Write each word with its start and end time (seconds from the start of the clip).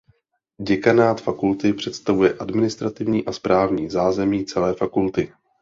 Děkanát 0.63 1.21
fakulty 1.21 1.73
představuje 1.73 2.33
administrativní 2.33 3.25
a 3.25 3.31
správní 3.31 3.89
zázemí 3.89 4.45
celé 4.45 4.73
fakulty. 4.73 5.33